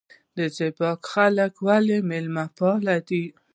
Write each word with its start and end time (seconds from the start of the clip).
زیباک 0.57 0.99
خلک 1.13 1.53
ولې 1.67 1.97
میلمه 2.09 2.45
پال 2.57 2.85
دي؟ 3.07 3.23